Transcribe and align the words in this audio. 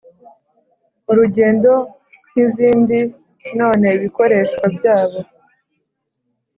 urugendo 1.11 1.71
nk 2.29 2.35
izindi 2.45 2.97
None 3.59 3.87
ibikoreshwa 3.97 4.65
byabo 4.75 5.19